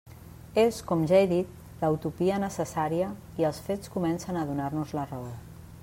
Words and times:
És, 0.61 0.77
com 0.91 1.03
ja 1.11 1.19
he 1.25 1.27
dit, 1.33 1.51
la 1.83 1.91
utopia 1.97 2.39
necessària 2.45 3.11
i 3.43 3.47
els 3.51 3.61
fets 3.69 3.93
comencen 3.97 4.41
a 4.43 4.49
donar-los 4.53 4.97
la 5.01 5.07
raó. 5.15 5.31